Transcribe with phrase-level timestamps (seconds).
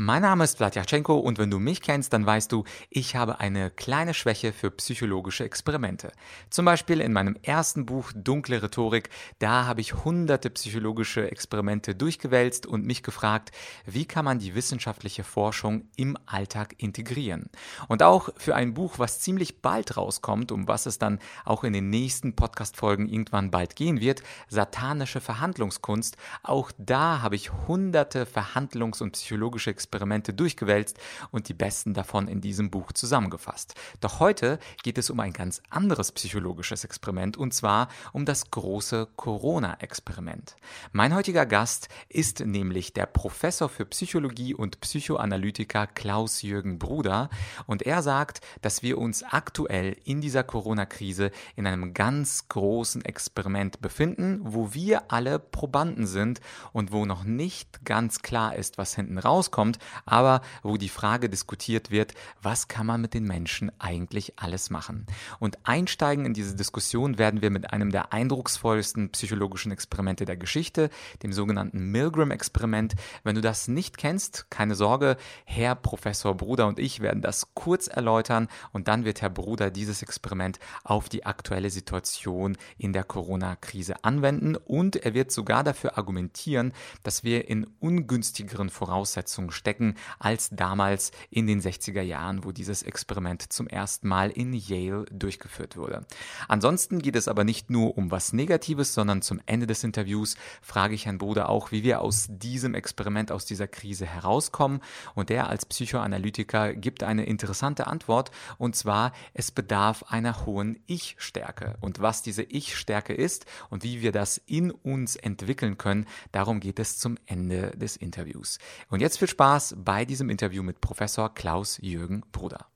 [0.00, 3.68] Mein Name ist Vladyachenko und wenn du mich kennst, dann weißt du, ich habe eine
[3.68, 6.12] kleine Schwäche für psychologische Experimente.
[6.50, 12.64] Zum Beispiel in meinem ersten Buch Dunkle Rhetorik, da habe ich hunderte psychologische Experimente durchgewälzt
[12.64, 13.50] und mich gefragt,
[13.86, 17.50] wie kann man die wissenschaftliche Forschung im Alltag integrieren.
[17.88, 21.72] Und auch für ein Buch, was ziemlich bald rauskommt, um was es dann auch in
[21.72, 29.02] den nächsten Podcast-Folgen irgendwann bald gehen wird, Satanische Verhandlungskunst, auch da habe ich hunderte Verhandlungs-
[29.02, 30.98] und psychologische Experimente Experimente durchgewälzt
[31.30, 33.74] und die besten davon in diesem Buch zusammengefasst.
[34.00, 39.08] Doch heute geht es um ein ganz anderes psychologisches Experiment und zwar um das große
[39.16, 40.56] Corona-Experiment.
[40.92, 47.30] Mein heutiger Gast ist nämlich der Professor für Psychologie und Psychoanalytiker Klaus-Jürgen Bruder
[47.66, 53.80] und er sagt, dass wir uns aktuell in dieser Corona-Krise in einem ganz großen Experiment
[53.80, 56.42] befinden, wo wir alle Probanden sind
[56.74, 61.90] und wo noch nicht ganz klar ist, was hinten rauskommt, aber wo die Frage diskutiert
[61.90, 65.06] wird, was kann man mit den Menschen eigentlich alles machen?
[65.38, 70.90] Und einsteigen in diese Diskussion werden wir mit einem der eindrucksvollsten psychologischen Experimente der Geschichte,
[71.22, 72.94] dem sogenannten Milgram-Experiment.
[73.24, 77.86] Wenn du das nicht kennst, keine Sorge, Herr Professor Bruder und ich werden das kurz
[77.86, 84.04] erläutern und dann wird Herr Bruder dieses Experiment auf die aktuelle Situation in der Corona-Krise
[84.04, 86.72] anwenden und er wird sogar dafür argumentieren,
[87.02, 92.82] dass wir in ungünstigeren Voraussetzungen stecken stecken als damals in den 60er Jahren, wo dieses
[92.82, 96.06] Experiment zum ersten Mal in Yale durchgeführt wurde.
[96.48, 100.94] Ansonsten geht es aber nicht nur um was Negatives, sondern zum Ende des Interviews frage
[100.94, 104.80] ich Herrn Bode auch, wie wir aus diesem Experiment, aus dieser Krise herauskommen.
[105.14, 111.76] Und er als Psychoanalytiker gibt eine interessante Antwort und zwar, es bedarf einer hohen Ich-Stärke.
[111.82, 116.78] Und was diese Ich-Stärke ist und wie wir das in uns entwickeln können, darum geht
[116.78, 118.58] es zum Ende des Interviews.
[118.88, 122.70] Und jetzt viel Spaß Spaß bei diesem Interview mit Professor Klaus-Jürgen Bruder.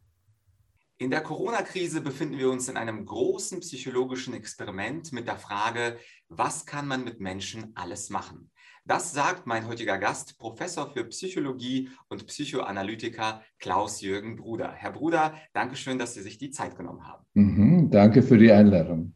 [0.99, 5.99] In der Corona-Krise befinden wir uns in einem großen psychologischen Experiment mit der Frage,
[6.29, 8.51] was kann man mit Menschen alles machen?
[8.85, 14.73] Das sagt mein heutiger Gast, Professor für Psychologie und Psychoanalytiker Klaus-Jürgen Bruder.
[14.73, 17.25] Herr Bruder, danke schön, dass Sie sich die Zeit genommen haben.
[17.35, 19.15] Mhm, danke für die Einladung.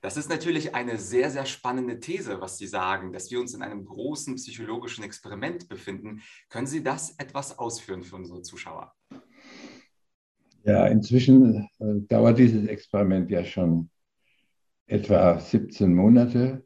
[0.00, 3.62] Das ist natürlich eine sehr, sehr spannende These, was Sie sagen, dass wir uns in
[3.62, 6.20] einem großen psychologischen Experiment befinden.
[6.48, 8.94] Können Sie das etwas ausführen für unsere Zuschauer?
[10.62, 13.90] Ja, inzwischen äh, dauert dieses Experiment ja schon
[14.86, 16.63] etwa 17 Monate.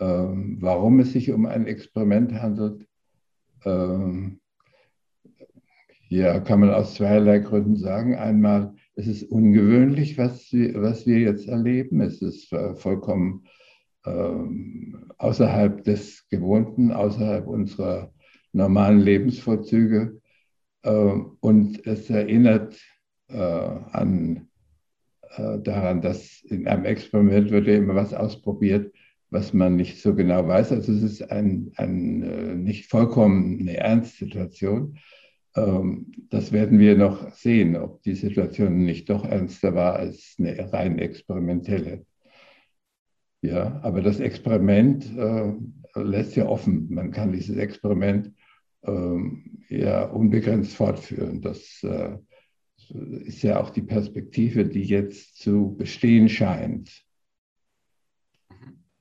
[0.00, 2.86] Ähm, warum es sich um ein Experiment handelt,
[3.64, 4.40] ähm,
[6.08, 8.14] ja, kann man aus zweierlei Gründen sagen.
[8.14, 12.00] Einmal, es ist ungewöhnlich, was wir, was wir jetzt erleben.
[12.00, 13.46] Es ist vollkommen
[14.06, 18.12] ähm, außerhalb des Gewohnten, außerhalb unserer
[18.52, 20.20] normalen Lebensvorzüge.
[20.82, 22.78] Äh, und es erinnert
[23.28, 24.48] äh, an,
[25.36, 28.92] äh, daran, dass in einem Experiment wird ja immer was ausprobiert,
[29.34, 30.70] was man nicht so genau weiß.
[30.70, 34.96] Also es ist ein, ein, äh, nicht vollkommen eine Ernstsituation.
[35.56, 40.72] Ähm, das werden wir noch sehen, ob die Situation nicht doch ernster war als eine
[40.72, 42.06] rein experimentelle.
[43.42, 45.52] Ja, aber das Experiment äh,
[45.96, 46.86] lässt ja offen.
[46.94, 48.32] Man kann dieses Experiment
[48.82, 49.18] äh,
[49.68, 51.42] ja unbegrenzt fortführen.
[51.42, 52.18] Das äh,
[53.24, 57.04] ist ja auch die Perspektive, die jetzt zu bestehen scheint.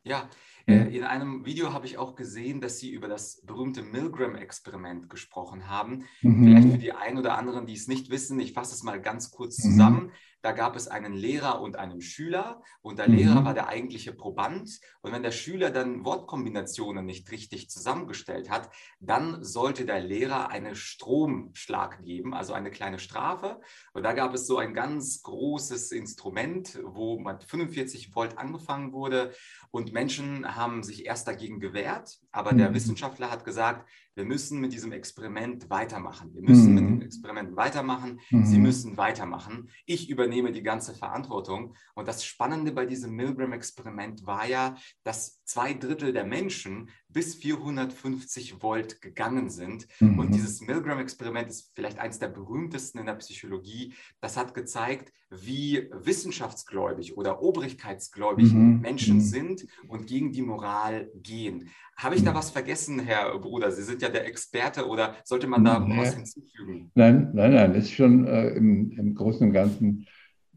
[0.03, 0.29] Ja,
[0.65, 5.69] äh, in einem Video habe ich auch gesehen, dass Sie über das berühmte Milgram-Experiment gesprochen
[5.69, 6.05] haben.
[6.21, 6.43] Mhm.
[6.43, 9.31] Vielleicht für die einen oder anderen, die es nicht wissen, ich fasse es mal ganz
[9.31, 9.63] kurz mhm.
[9.63, 10.03] zusammen.
[10.03, 10.11] Mhm.
[10.43, 13.15] Da gab es einen Lehrer und einen Schüler und der mhm.
[13.15, 14.81] Lehrer war der eigentliche Proband.
[15.01, 20.75] Und wenn der Schüler dann Wortkombinationen nicht richtig zusammengestellt hat, dann sollte der Lehrer einen
[20.75, 23.61] Stromschlag geben, also eine kleine Strafe.
[23.93, 29.33] Und da gab es so ein ganz großes Instrument, wo mit 45 Volt angefangen wurde
[29.71, 32.57] und Menschen haben sich erst dagegen gewehrt, aber mhm.
[32.57, 36.33] der Wissenschaftler hat gesagt, wir müssen mit diesem Experiment weitermachen.
[36.33, 36.75] Wir müssen mhm.
[36.75, 38.19] mit dem Experiment weitermachen.
[38.29, 38.45] Mhm.
[38.45, 39.69] Sie müssen weitermachen.
[39.85, 41.75] Ich übernehme die ganze Verantwortung.
[41.95, 48.61] Und das Spannende bei diesem Milgram-Experiment war ja, dass zwei Drittel der Menschen bis 450
[48.61, 49.87] Volt gegangen sind.
[49.99, 50.19] Mhm.
[50.19, 53.93] Und dieses Milgram-Experiment ist vielleicht eines der berühmtesten in der Psychologie.
[54.21, 58.81] Das hat gezeigt, wie wissenschaftsgläubig oder obrigkeitsgläubig mhm.
[58.81, 59.21] Menschen mhm.
[59.21, 61.69] sind und gegen die Moral gehen.
[61.95, 62.35] Habe ich da mhm.
[62.35, 63.71] was vergessen, Herr Bruder?
[63.71, 65.97] Sie sind ja der Experte oder sollte man da nee.
[65.97, 66.91] was hinzufügen?
[66.95, 70.07] Nein, nein, nein, ist schon äh, im, im Großen und Ganzen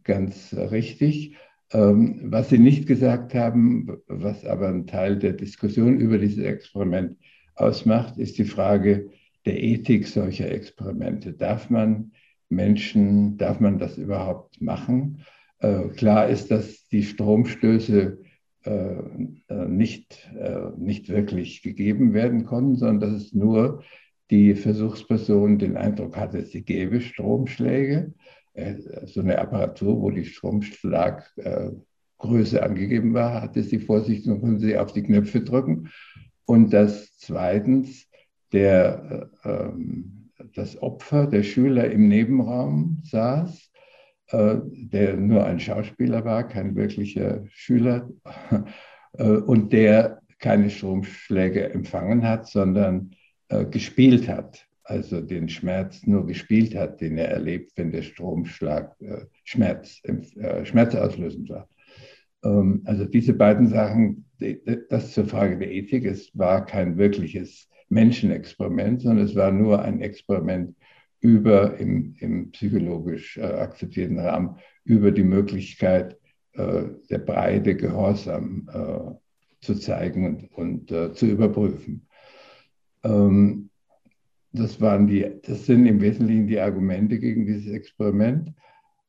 [0.02, 1.36] ganz richtig.
[1.72, 7.18] Ähm, was Sie nicht gesagt haben, was aber ein Teil der Diskussion über dieses Experiment
[7.54, 9.10] ausmacht, ist die Frage
[9.44, 11.32] der Ethik solcher Experimente.
[11.32, 12.12] Darf man
[12.48, 15.24] Menschen, darf man das überhaupt machen?
[15.58, 18.18] Äh, klar ist, dass die Stromstöße
[18.64, 18.96] äh,
[19.48, 20.30] äh, nicht,
[20.76, 23.82] nicht wirklich gegeben werden konnten, sondern dass es nur
[24.30, 28.12] die Versuchsperson den Eindruck hatte, sie gäbe Stromschläge.
[29.04, 34.78] So eine Apparatur, wo die Stromschlaggröße angegeben war, hatte sie vor sich und konnte sie
[34.78, 35.90] auf die Knöpfe drücken.
[36.46, 38.08] Und das zweitens,
[38.52, 40.15] der, ähm,
[40.56, 43.70] das Opfer, der Schüler im Nebenraum saß,
[44.28, 48.08] äh, der nur ein Schauspieler war, kein wirklicher Schüler,
[49.18, 53.12] äh, und der keine Stromschläge empfangen hat, sondern
[53.48, 58.94] äh, gespielt hat, also den Schmerz nur gespielt hat, den er erlebt, wenn der Stromschlag
[59.44, 60.00] Schmerz,
[60.64, 61.68] schmerzauslösend war.
[62.44, 64.26] Ähm, also diese beiden Sachen,
[64.90, 70.00] das zur Frage der Ethik, es war kein wirkliches Menschenexperiment, sondern es war nur ein
[70.00, 70.74] Experiment
[71.20, 76.18] über im, im psychologisch äh, akzeptierten Rahmen über die Möglichkeit
[76.52, 82.06] äh, der Breite Gehorsam äh, zu zeigen und, und äh, zu überprüfen.
[83.02, 83.70] Ähm,
[84.52, 88.52] das, waren die, das sind im Wesentlichen die Argumente gegen dieses Experiment.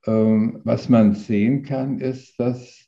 [0.06, 2.88] Ähm, was man sehen kann, ist, dass,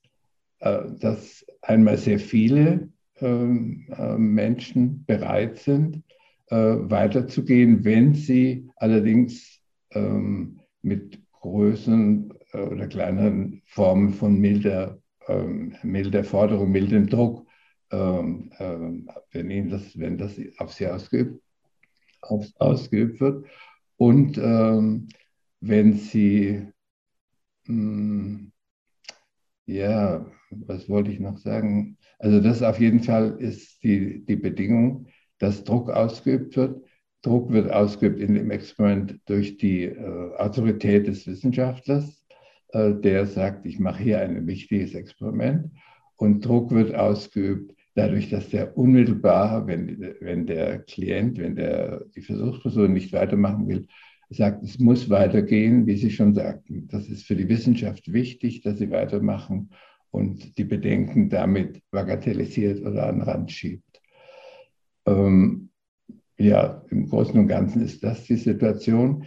[0.59, 2.89] äh, dass einmal sehr viele
[3.21, 6.03] Menschen bereit sind,
[6.47, 9.61] äh, weiterzugehen, wenn sie allerdings
[9.91, 17.45] ähm, mit größeren äh, oder kleineren Formen von milder, ähm, milder Forderung, mildem Druck
[17.91, 21.41] ähm, ähm, wenn, ihnen das, wenn das auf sie ausgeübt,
[22.21, 23.45] auf, ausgeübt wird.
[23.97, 25.09] Und ähm,
[25.61, 26.67] wenn sie,
[27.65, 28.51] hm,
[29.65, 31.97] ja, was wollte ich noch sagen?
[32.19, 35.07] Also das auf jeden Fall ist die, die Bedingung,
[35.39, 36.83] dass Druck ausgeübt wird.
[37.21, 42.25] Druck wird ausgeübt in dem Experiment durch die äh, Autorität des Wissenschaftlers,
[42.69, 45.71] äh, der sagt, ich mache hier ein wichtiges Experiment.
[46.17, 52.21] Und Druck wird ausgeübt dadurch, dass der unmittelbar, wenn, wenn der Klient, wenn der, die
[52.21, 53.87] Versuchsperson nicht weitermachen will,
[54.29, 56.87] sagt, es muss weitergehen, wie Sie schon sagten.
[56.89, 59.71] Das ist für die Wissenschaft wichtig, dass sie weitermachen
[60.11, 64.01] und die Bedenken damit bagatellisiert oder an den Rand schiebt.
[65.05, 65.69] Ähm,
[66.37, 69.25] ja, im Großen und Ganzen ist das die Situation.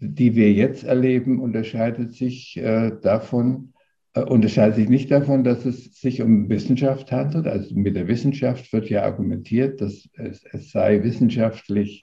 [0.00, 3.74] Die wir jetzt erleben, unterscheidet sich äh, davon,
[4.14, 7.46] äh, unterscheidet sich nicht davon, dass es sich um Wissenschaft handelt.
[7.46, 12.02] Also mit der Wissenschaft wird ja argumentiert, dass es, es sei wissenschaftlich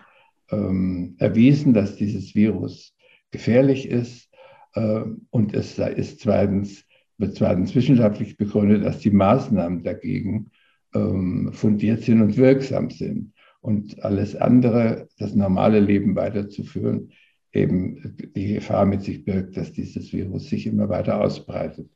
[0.52, 2.96] ähm, erwiesen, dass dieses Virus
[3.32, 4.30] gefährlich ist.
[4.74, 5.02] Äh,
[5.32, 6.86] und es sei, ist zweitens,
[7.22, 10.52] wird zweitens wissenschaftlich begründet, dass die Maßnahmen dagegen
[10.94, 13.34] ähm, fundiert sind und wirksam sind.
[13.62, 17.12] Und alles andere, das normale Leben weiterzuführen,
[17.54, 21.90] eben die Gefahr mit sich birgt, dass dieses Virus sich immer weiter ausbreitet.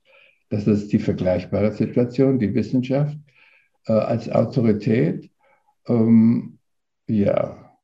[0.50, 3.18] Das ist die vergleichbare Situation, die Wissenschaft
[3.88, 5.32] äh, als Autorität.
[5.88, 6.60] Ähm,
[7.08, 7.78] ja.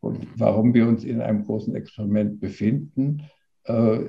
[0.00, 3.22] Und warum wir uns in einem großen Experiment befinden,
[3.64, 4.00] äh,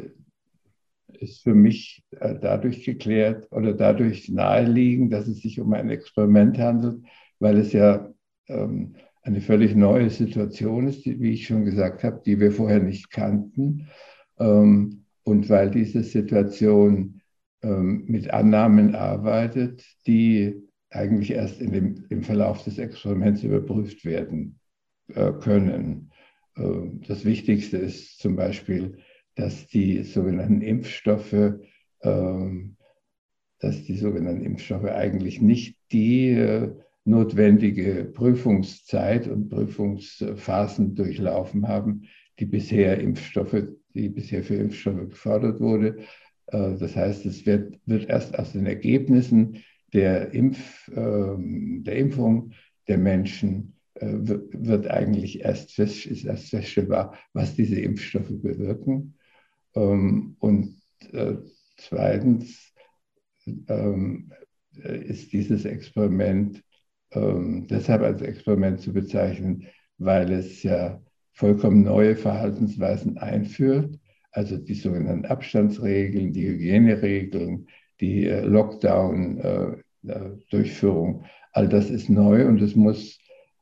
[1.17, 6.57] ist für mich äh, dadurch geklärt oder dadurch naheliegend, dass es sich um ein Experiment
[6.57, 7.03] handelt,
[7.39, 8.13] weil es ja
[8.47, 12.81] ähm, eine völlig neue Situation ist, die, wie ich schon gesagt habe, die wir vorher
[12.81, 13.87] nicht kannten.
[14.39, 17.21] Ähm, und weil diese Situation
[17.61, 24.59] ähm, mit Annahmen arbeitet, die eigentlich erst in dem, im Verlauf des Experiments überprüft werden
[25.13, 26.11] äh, können.
[26.55, 26.63] Äh,
[27.07, 28.97] das Wichtigste ist zum Beispiel,
[29.35, 32.49] dass die sogenannten Impfstoffe, äh,
[33.59, 36.71] dass die sogenannten Impfstoffe eigentlich nicht die äh,
[37.05, 42.03] notwendige Prüfungszeit und Prüfungsphasen durchlaufen haben,
[42.39, 45.97] die bisher Impfstoffe die bisher für Impfstoffe gefordert wurde.
[46.47, 52.51] Äh, das heißt, es wird, wird erst aus den Ergebnissen der, Impf, ähm, der Impfung
[52.87, 59.17] der Menschen äh, wird eigentlich erst, fest, ist erst feststellbar, was diese Impfstoffe bewirken.
[59.75, 61.35] Ähm, und äh,
[61.77, 62.73] zweitens
[63.67, 64.31] ähm,
[64.73, 66.63] ist dieses Experiment
[67.13, 71.01] deshalb als Experiment zu bezeichnen, weil es ja
[71.33, 73.99] vollkommen neue Verhaltensweisen einführt,
[74.31, 77.67] also die sogenannten Abstandsregeln, die Hygieneregeln,
[77.99, 81.21] die äh, Lockdown-Durchführung.
[81.21, 83.19] Äh, all das ist neu und es muss,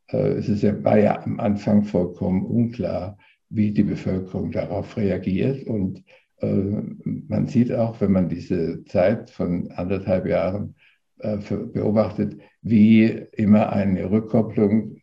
[0.08, 3.18] es ist ja, war ja am Anfang vollkommen unklar,
[3.50, 6.03] wie die Bevölkerung darauf reagiert und
[6.41, 10.75] man sieht auch, wenn man diese Zeit von anderthalb Jahren
[11.18, 13.03] beobachtet, wie
[13.34, 15.01] immer eine Rückkopplung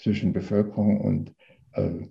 [0.00, 1.32] zwischen Bevölkerung und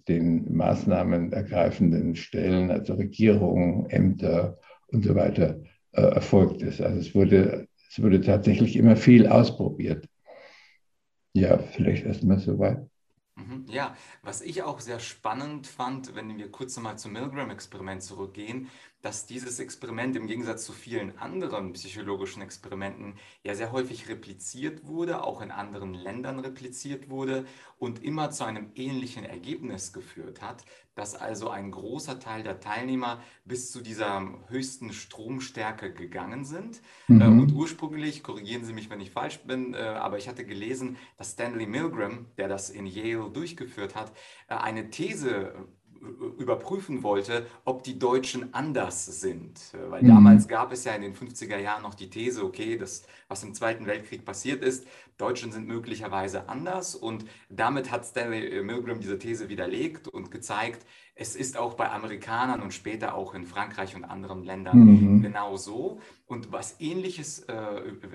[0.07, 5.59] den Maßnahmen ergreifenden Stellen, also Regierungen, Ämter und so weiter,
[5.91, 6.79] erfolgt ist.
[6.79, 10.07] Also es wurde, es wurde tatsächlich immer viel ausprobiert.
[11.33, 12.87] Ja, vielleicht erstmal soweit.
[13.37, 13.65] Mhm.
[13.67, 18.69] Ja, was ich auch sehr spannend fand, wenn wir kurz nochmal zum Milgram-Experiment zurückgehen,
[19.01, 25.23] dass dieses Experiment im Gegensatz zu vielen anderen psychologischen Experimenten ja sehr häufig repliziert wurde,
[25.23, 27.45] auch in anderen Ländern repliziert wurde
[27.77, 33.21] und immer zu einem ähnlichen Ergebnis geführt hat, dass also ein großer Teil der Teilnehmer
[33.45, 36.81] bis zu dieser höchsten Stromstärke gegangen sind.
[37.07, 37.21] Mhm.
[37.21, 40.97] Äh, und ursprünglich, korrigieren Sie mich, wenn ich falsch bin, äh, aber ich hatte gelesen,
[41.17, 44.11] dass Stanley Milgram, der das in Yale durchgeführt hat,
[44.47, 45.53] äh, eine These
[46.37, 49.59] überprüfen wollte, ob die Deutschen anders sind.
[49.89, 50.07] Weil mhm.
[50.07, 53.53] damals gab es ja in den 50er Jahren noch die These, okay, das, was im
[53.53, 54.87] Zweiten Weltkrieg passiert ist,
[55.17, 56.95] Deutschen sind möglicherweise anders.
[56.95, 60.85] Und damit hat Stanley Milgram diese These widerlegt und gezeigt,
[61.19, 65.21] es ist auch bei Amerikanern und später auch in Frankreich und anderen Ländern mhm.
[65.21, 65.99] genau so.
[66.27, 67.53] Und was ähnliches äh,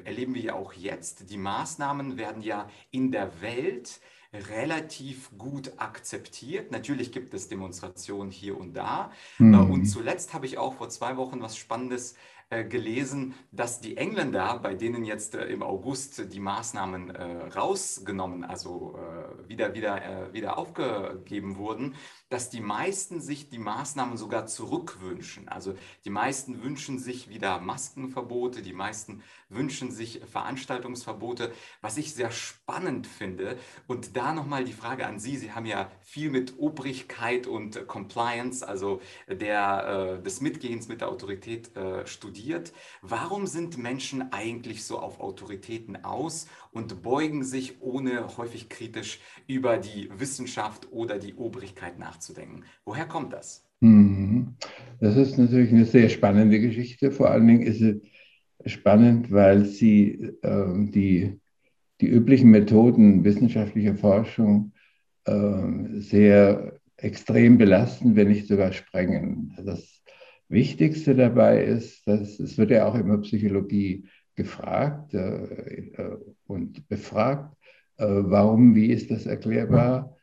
[0.05, 1.31] erleben wir ja auch jetzt.
[1.31, 4.01] Die Maßnahmen werden ja in der Welt
[4.33, 6.71] relativ gut akzeptiert.
[6.71, 9.11] Natürlich gibt es Demonstrationen hier und da.
[9.39, 9.71] Mhm.
[9.71, 12.17] Und zuletzt habe ich auch vor zwei Wochen was Spannendes äh,
[12.61, 18.99] gelesen, dass die Engländer, bei denen jetzt äh, im August die Maßnahmen äh, rausgenommen, also
[19.47, 21.95] wieder, wieder, wieder aufgegeben wurden,
[22.29, 25.49] dass die meisten sich die Maßnahmen sogar zurückwünschen.
[25.49, 32.31] Also die meisten wünschen sich wieder Maskenverbote, die meisten wünschen sich Veranstaltungsverbote, was ich sehr
[32.31, 33.59] spannend finde.
[33.87, 35.37] Und da nochmal die Frage an Sie.
[35.37, 41.71] Sie haben ja viel mit Obrigkeit und Compliance, also der, des Mitgehens mit der Autorität
[42.05, 42.73] studiert studiert.
[43.03, 49.79] Warum sind Menschen eigentlich so auf Autoritäten aus und beugen sich, ohne häufig kritisch über
[49.79, 52.65] die Wissenschaft oder die Obrigkeit nachzudenken?
[52.85, 53.65] Woher kommt das?
[53.81, 54.55] Mhm.
[55.01, 57.11] Das ist natürlich eine sehr spannende Geschichte.
[57.11, 58.01] Vor allen Dingen ist sie
[58.67, 61.41] spannend, weil sie äh, die,
[62.01, 64.73] die üblichen Methoden wissenschaftlicher Forschung
[65.25, 69.57] äh, sehr extrem belasten, wenn nicht sogar sprengen.
[69.65, 69.92] Das
[70.53, 74.05] Wichtigste dabei ist, dass es wird ja auch immer Psychologie
[74.35, 77.57] gefragt äh, äh, und befragt,
[77.97, 80.17] äh, warum, wie ist das erklärbar?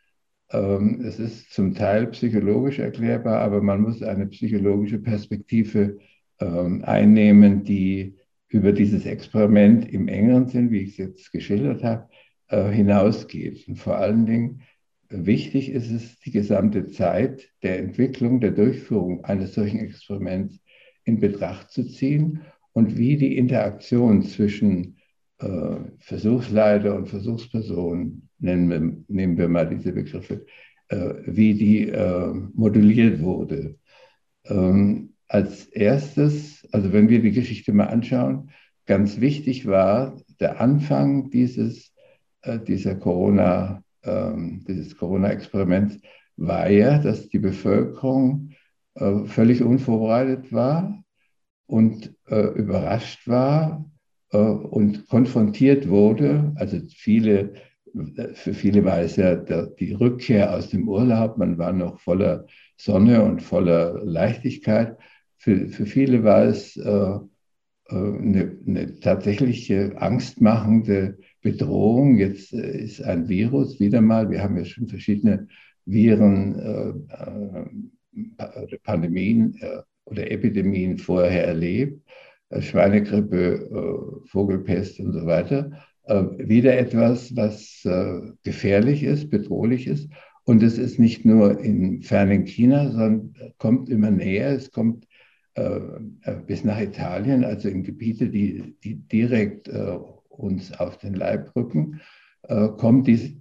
[0.52, 6.00] Ähm, es ist zum Teil psychologisch erklärbar, aber man muss eine psychologische Perspektive
[6.40, 8.16] ähm, einnehmen, die
[8.48, 12.08] über dieses Experiment im engeren Sinn, wie ich es jetzt geschildert habe,
[12.48, 13.68] äh, hinausgeht.
[13.68, 14.62] Und vor allen Dingen
[15.10, 20.60] Wichtig ist es, die gesamte Zeit der Entwicklung, der Durchführung eines solchen Experiments
[21.04, 22.42] in Betracht zu ziehen
[22.74, 24.98] und wie die Interaktion zwischen
[25.40, 30.46] äh, Versuchsleiter und Versuchsperson, nennen wir, nehmen wir mal diese Begriffe,
[30.90, 33.80] äh, wie die äh, moduliert wurde.
[34.46, 38.52] Ähm, als erstes, also wenn wir die Geschichte mal anschauen,
[38.86, 41.94] ganz wichtig war der Anfang dieses,
[42.44, 46.00] äh, dieser Corona- ähm, dieses Corona-Experiments
[46.38, 48.52] war ja, dass die Bevölkerung
[48.96, 51.04] äh, völlig unvorbereitet war
[51.68, 53.86] und äh, überrascht war
[54.32, 56.52] äh, und konfrontiert wurde.
[56.56, 57.54] Also viele,
[58.34, 61.38] für viele war es ja der, die Rückkehr aus dem Urlaub.
[61.38, 62.46] Man war noch voller
[62.78, 64.98] Sonne und voller Leichtigkeit.
[65.38, 67.20] Für, für viele war es äh, äh
[67.90, 72.18] eine, eine tatsächliche angstmachende Bedrohung.
[72.18, 75.48] Jetzt äh, ist ein Virus wieder mal, wir haben ja schon verschiedene
[75.86, 77.64] Viren, äh,
[78.38, 82.02] äh, Pandemien äh, oder Epidemien vorher erlebt,
[82.50, 85.72] äh, Schweinegrippe, äh, Vogelpest und so weiter.
[86.40, 87.86] wieder etwas, was
[88.44, 90.10] gefährlich ist, bedrohlich ist.
[90.44, 94.50] Und es ist nicht nur in fernen China, sondern kommt immer näher.
[94.50, 95.06] Es kommt
[96.48, 99.70] bis nach Italien, also in Gebiete, die, die direkt
[100.40, 102.02] uns auf den Leib rücken,
[102.44, 103.36] äh, kommt diese,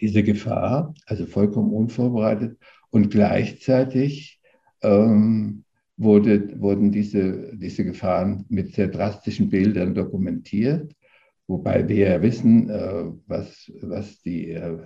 [0.00, 2.58] diese Gefahr, also vollkommen unvorbereitet.
[2.90, 4.40] Und gleichzeitig
[4.82, 5.64] ähm,
[5.96, 10.94] wurde, wurden diese, diese Gefahren mit sehr drastischen Bildern dokumentiert.
[11.46, 14.78] Wobei wir ja wissen, äh, was, was die, äh,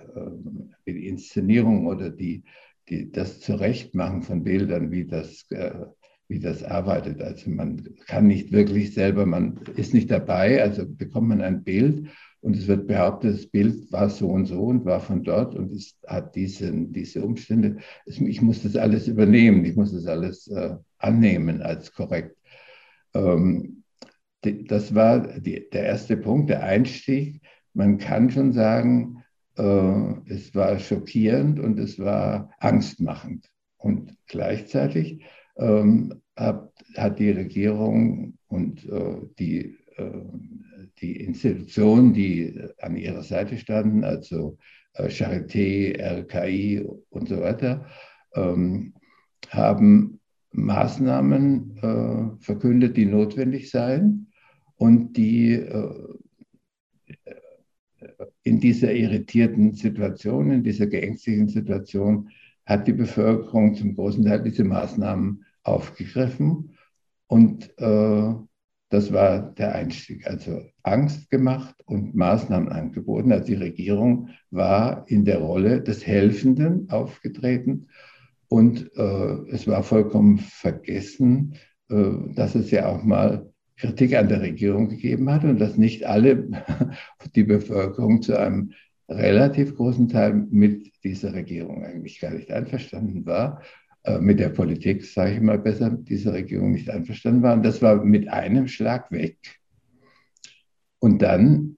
[0.85, 2.43] die Inszenierung oder die,
[2.89, 5.85] die, das Zurechtmachen von Bildern, wie das äh,
[6.27, 7.21] wie das arbeitet.
[7.21, 12.09] Also man kann nicht wirklich selber, man ist nicht dabei, also bekommt man ein Bild
[12.41, 15.71] und es wird behauptet, das Bild war so und so und war von dort und
[15.71, 17.77] es hat diese, diese Umstände.
[18.05, 22.37] Ich muss das alles übernehmen, ich muss das alles äh, annehmen als korrekt.
[23.13, 23.83] Ähm,
[24.41, 27.41] das war die, der erste Punkt, der Einstieg.
[27.73, 29.23] Man kann schon sagen,
[29.57, 33.49] äh, es war schockierend und es war angstmachend.
[33.77, 35.23] Und gleichzeitig
[35.57, 40.21] ähm, hat, hat, die Regierung und äh, die, äh,
[41.01, 44.57] die Institutionen, die an ihrer Seite standen, also
[44.93, 47.85] äh, Charité, RKI und so weiter,
[48.35, 48.93] ähm,
[49.49, 50.19] haben
[50.51, 54.31] Maßnahmen äh, verkündet, die notwendig seien
[54.75, 56.17] und die äh,
[58.43, 62.29] in dieser irritierten Situation, in dieser geängstigten Situation,
[62.65, 66.77] hat die Bevölkerung zum großen Teil diese Maßnahmen aufgegriffen.
[67.27, 68.33] Und äh,
[68.89, 70.25] das war der Einstieg.
[70.27, 73.31] Also Angst gemacht und Maßnahmen angeboten.
[73.31, 77.87] Also die Regierung war in der Rolle des Helfenden aufgetreten.
[78.47, 81.55] Und äh, es war vollkommen vergessen,
[81.89, 86.05] äh, dass es ja auch mal Kritik an der Regierung gegeben hat und dass nicht
[86.05, 86.47] alle,
[87.35, 88.71] die Bevölkerung zu einem
[89.09, 93.61] relativ großen Teil mit dieser Regierung eigentlich gar nicht einverstanden war,
[94.19, 97.53] mit der Politik, sage ich mal besser, dieser Regierung nicht einverstanden war.
[97.53, 99.37] Und das war mit einem Schlag weg.
[100.99, 101.77] Und dann,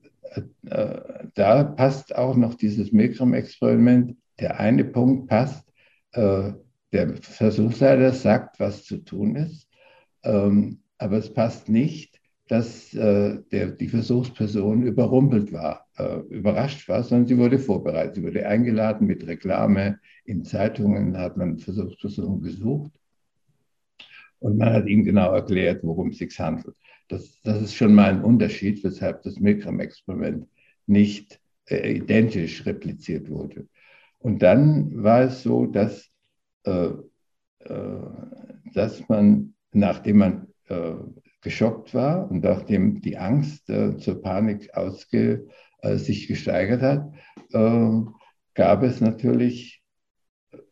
[0.68, 1.00] äh,
[1.36, 4.16] da passt auch noch dieses Milgram-Experiment.
[4.40, 5.68] Der eine Punkt passt,
[6.14, 6.54] äh,
[6.92, 9.68] der Versuchsleiter sagt, was zu tun ist.
[10.24, 17.04] Ähm, aber es passt nicht, dass äh, der, die Versuchsperson überrumpelt war, äh, überrascht war,
[17.04, 18.16] sondern sie wurde vorbereitet.
[18.16, 20.00] Sie wurde eingeladen mit Reklame.
[20.30, 22.92] In Zeitungen hat man Versuchspersonen gesucht.
[24.38, 26.76] Und man hat ihm genau erklärt, worum es sich handelt.
[27.08, 30.48] Das, das ist schon mal ein Unterschied, weshalb das Milgram-Experiment
[30.86, 33.68] nicht äh, identisch repliziert wurde.
[34.20, 36.12] Und dann war es so, dass,
[36.64, 36.92] äh,
[37.62, 38.00] äh
[38.76, 40.94] dass man, nachdem man äh,
[41.42, 45.48] geschockt war und nachdem die Angst äh, zur Panik ausge,
[45.80, 47.12] äh, sich gesteigert hat,
[48.54, 49.79] gab es natürlich,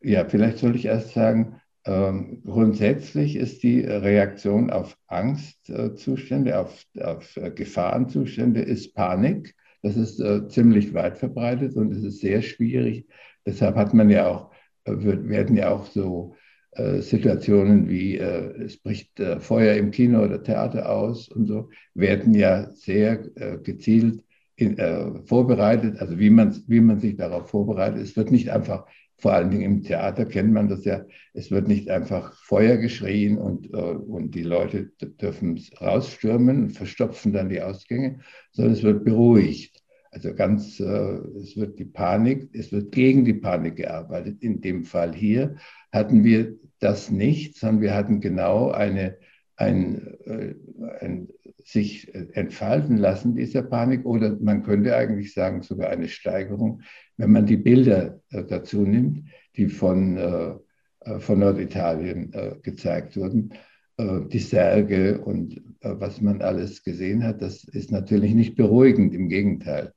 [0.02, 7.40] ja, vielleicht soll ich erst sagen, ähm, grundsätzlich ist die Reaktion auf Angstzustände, auf, auf
[7.56, 9.56] Gefahrenzustände, ist Panik.
[9.82, 13.08] Das ist äh, ziemlich weit verbreitet und es ist sehr schwierig.
[13.46, 14.52] Deshalb hat man ja auch,
[14.86, 16.36] äh, werden ja auch so
[16.72, 21.70] äh, Situationen wie äh, es bricht äh, Feuer im Kino oder Theater aus und so,
[21.94, 24.24] werden ja sehr äh, gezielt
[24.58, 28.02] in, äh, vorbereitet, also wie man, wie man sich darauf vorbereitet.
[28.02, 28.86] Es wird nicht einfach,
[29.20, 33.38] vor allen Dingen im Theater kennt man das ja, es wird nicht einfach Feuer geschrien
[33.38, 38.20] und, äh, und die Leute dürfen rausstürmen verstopfen dann die Ausgänge,
[38.52, 39.82] sondern es wird beruhigt.
[40.12, 44.42] Also ganz, es wird die Panik, es wird gegen die Panik gearbeitet.
[44.42, 45.58] In dem Fall hier
[45.92, 49.18] hatten wir das nicht, sondern wir hatten genau eine,
[49.58, 50.54] ein, äh,
[51.02, 51.28] ein
[51.64, 56.82] sich entfalten lassen dieser Panik oder man könnte eigentlich sagen sogar eine Steigerung,
[57.18, 62.32] wenn man die Bilder äh, dazu nimmt, die von, äh, von Norditalien
[62.64, 63.54] gezeigt wurden.
[63.98, 69.94] Die Särge und was man alles gesehen hat, das ist natürlich nicht beruhigend, im Gegenteil.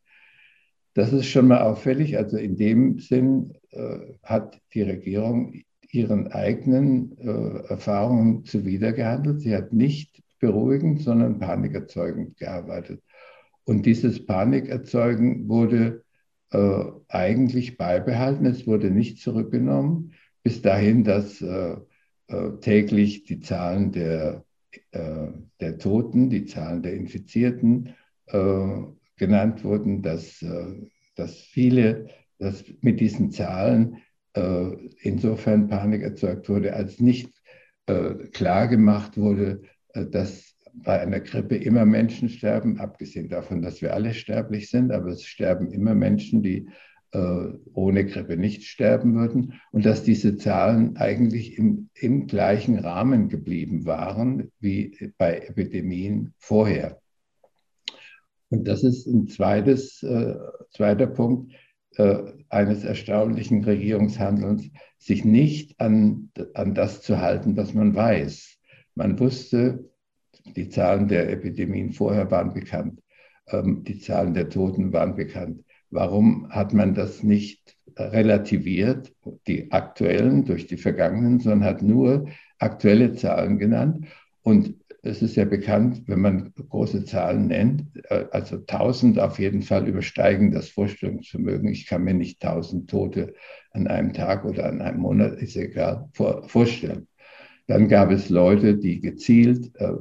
[0.94, 2.16] Das ist schon mal auffällig.
[2.16, 3.54] Also in dem Sinn
[4.22, 9.40] hat die Regierung ihren eigenen äh, Erfahrungen zuwidergehandelt.
[9.40, 13.02] Sie hat nicht beruhigend, sondern panikerzeugend gearbeitet.
[13.64, 16.04] Und dieses Panikerzeugen wurde
[16.50, 21.76] äh, eigentlich beibehalten, es wurde nicht zurückgenommen, bis dahin, dass äh,
[22.28, 24.44] äh täglich die Zahlen der,
[24.92, 25.28] äh,
[25.60, 27.94] der Toten, die Zahlen der Infizierten
[28.26, 28.66] äh,
[29.16, 30.42] genannt wurden, dass,
[31.14, 32.06] dass viele,
[32.38, 33.98] dass mit diesen Zahlen
[34.32, 37.30] insofern Panik erzeugt wurde, als nicht
[37.90, 39.62] äh, klar gemacht wurde,
[39.94, 44.92] äh, dass bei einer Grippe immer Menschen sterben, abgesehen davon, dass wir alle sterblich sind,
[44.92, 46.68] aber es sterben immer Menschen, die
[47.12, 53.84] ohne Grippe nicht sterben würden und dass diese Zahlen eigentlich im, im gleichen Rahmen geblieben
[53.84, 57.00] waren wie bei Epidemien vorher.
[58.48, 60.36] Und das ist ein zweites, äh,
[60.70, 61.56] zweiter Punkt, äh,
[62.48, 68.58] eines erstaunlichen Regierungshandelns, sich nicht an, an das zu halten, was man weiß.
[68.94, 69.90] Man wusste,
[70.56, 73.00] die Zahlen der Epidemien vorher waren bekannt,
[73.48, 75.64] ähm, die Zahlen der Toten waren bekannt.
[75.90, 79.12] Warum hat man das nicht relativiert,
[79.46, 84.06] die aktuellen durch die vergangenen, sondern hat nur aktuelle Zahlen genannt.
[84.42, 89.62] Und es ist ja bekannt, wenn man große Zahlen nennt, äh, also 1000 auf jeden
[89.62, 91.68] Fall übersteigen das Vorstellungsvermögen.
[91.70, 93.34] Ich kann mir nicht 1000 Tote
[93.72, 97.06] an einem Tag oder an einem Monat, ist egal, vor, vorstellen.
[97.66, 99.92] Dann gab es Leute, die gezielt äh,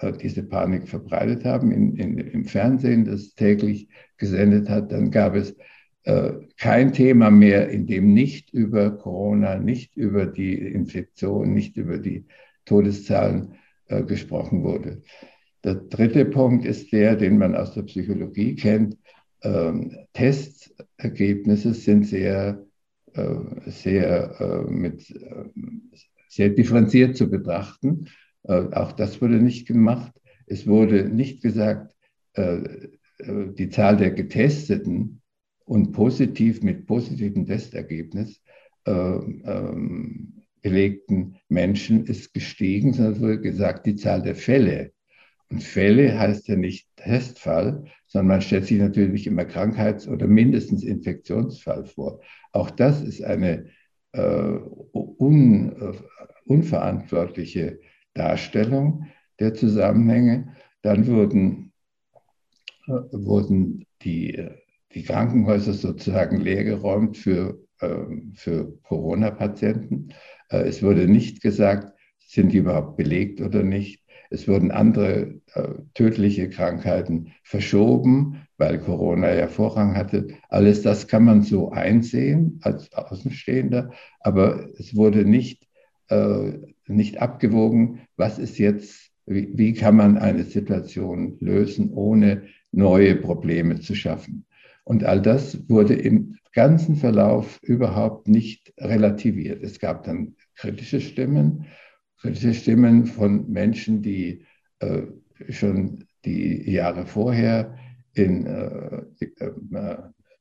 [0.00, 4.90] äh diese Panik verbreitet haben in, in, im Fernsehen, das täglich gesendet hat.
[4.90, 5.54] Dann gab es
[6.04, 11.98] äh, kein Thema mehr, in dem nicht über Corona, nicht über die Infektion, nicht über
[11.98, 12.24] die
[12.64, 13.54] Todeszahlen
[13.90, 15.02] äh, gesprochen wurde.
[15.64, 18.96] Der dritte Punkt ist der, den man aus der Psychologie kennt.
[19.42, 22.64] Ähm, Testergebnisse sind sehr,
[23.14, 23.34] äh,
[23.66, 25.44] sehr, äh, mit, äh,
[26.28, 28.06] sehr differenziert zu betrachten.
[28.44, 30.12] Äh, auch das wurde nicht gemacht.
[30.46, 31.94] Es wurde nicht gesagt,
[32.36, 35.20] die Zahl der Getesteten
[35.64, 38.40] und positiv mit positivem Testergebnis
[38.86, 44.92] ähm, belegten Menschen ist gestiegen, sondern es wurde gesagt, die Zahl der Fälle.
[45.50, 50.84] Und Fälle heißt ja nicht Testfall, sondern man stellt sich natürlich immer Krankheits- oder mindestens
[50.84, 52.20] Infektionsfall vor.
[52.52, 53.66] Auch das ist eine
[54.12, 54.58] äh,
[54.92, 55.92] un, äh,
[56.44, 57.80] unverantwortliche
[58.14, 59.06] Darstellung
[59.38, 60.56] der Zusammenhänge.
[60.82, 61.72] Dann wurden,
[62.86, 64.48] äh, wurden die,
[64.94, 67.96] die Krankenhäuser sozusagen leergeräumt für, äh,
[68.34, 70.12] für Corona-Patienten.
[70.50, 74.04] Äh, es wurde nicht gesagt, sind die überhaupt belegt oder nicht.
[74.30, 80.28] Es wurden andere äh, tödliche Krankheiten verschoben, weil Corona ja Vorrang hatte.
[80.48, 85.66] Alles das kann man so einsehen als Außenstehender, aber es wurde nicht,
[86.08, 86.52] äh,
[86.86, 93.80] nicht abgewogen, was ist jetzt, wie, wie kann man eine Situation lösen, ohne neue Probleme
[93.80, 94.44] zu schaffen.
[94.84, 99.62] Und all das wurde im ganzen Verlauf überhaupt nicht relativiert.
[99.62, 101.66] Es gab dann kritische Stimmen,
[102.20, 104.44] kritische Stimmen von Menschen, die
[104.80, 105.02] äh,
[105.48, 107.76] schon die Jahre vorher
[108.14, 109.96] in äh, äh,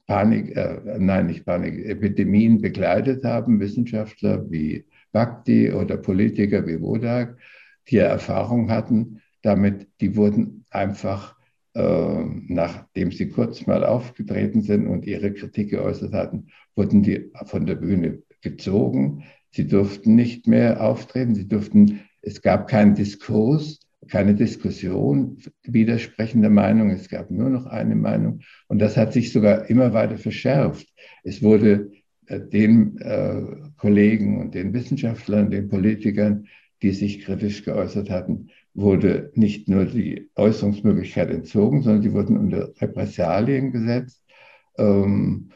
[0.07, 7.37] Panik, äh, nein, nicht Panik, Epidemien begleitet haben, Wissenschaftler wie Bhakti oder Politiker wie Wodak,
[7.89, 11.35] die Erfahrung hatten damit, die wurden einfach
[11.75, 17.65] äh, nachdem sie kurz mal aufgetreten sind und ihre Kritik geäußert hatten, wurden die von
[17.65, 19.23] der Bühne gezogen.
[19.51, 21.35] Sie durften nicht mehr auftreten.
[21.35, 26.89] Sie durften, es gab keinen Diskurs, keine Diskussion widersprechender Meinung.
[26.89, 28.41] Es gab nur noch eine Meinung.
[28.67, 30.87] Und das hat sich sogar immer weiter verschärft.
[31.23, 31.91] Es wurde
[32.25, 33.41] äh, den äh,
[33.77, 36.47] Kollegen und den Wissenschaftlern, den Politikern,
[36.81, 42.71] die sich kritisch geäußert hatten, wurde nicht nur die Äußerungsmöglichkeit entzogen, sondern die wurden unter
[42.81, 44.23] Repressalien gesetzt,
[44.77, 45.51] ähm,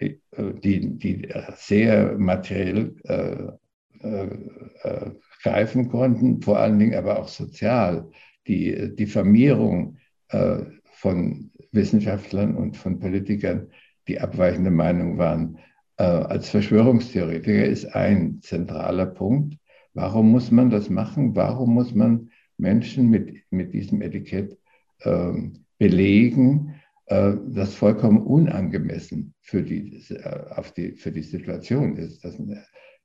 [0.00, 3.52] die, die sehr materiell äh,
[4.02, 4.28] äh,
[4.82, 5.10] äh,
[5.42, 8.10] greifen konnten, vor allen Dingen aber auch sozial.
[8.46, 13.68] Die Diffamierung äh, von Wissenschaftlern und von Politikern,
[14.08, 15.58] die abweichende Meinung waren,
[15.98, 19.56] äh, als Verschwörungstheoretiker ist ein zentraler Punkt.
[19.94, 21.34] Warum muss man das machen?
[21.36, 24.58] Warum muss man Menschen mit, mit diesem Etikett
[25.04, 26.74] ähm, belegen,
[27.06, 32.24] äh, das vollkommen unangemessen für die, äh, auf die, für die Situation ist?
[32.24, 32.38] Das,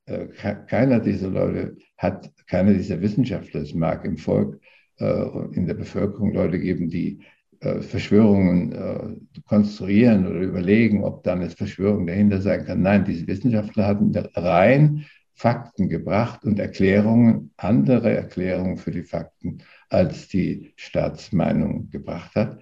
[0.05, 0.27] äh,
[0.67, 4.59] keiner dieser Leute hat, keiner dieser Wissenschaftler, es mag im Volk,
[4.99, 7.19] äh, in der Bevölkerung Leute geben, die
[7.59, 12.81] äh, Verschwörungen äh, konstruieren oder überlegen, ob da eine Verschwörung dahinter sein kann.
[12.81, 15.05] Nein, diese Wissenschaftler hatten rein
[15.37, 22.59] Fakten gebracht und Erklärungen, andere Erklärungen für die Fakten, als die Staatsmeinung gebracht hat.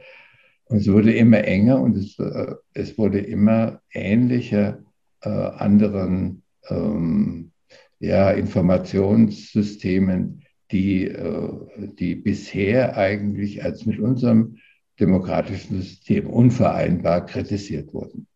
[0.65, 4.83] Und es wurde immer enger und es, äh, es wurde immer ähnlicher
[5.21, 7.53] äh, anderen ähm,
[7.99, 14.57] ja, Informationssystemen, die, äh, die bisher eigentlich als mit unserem
[14.99, 18.27] demokratischen System unvereinbar kritisiert wurden.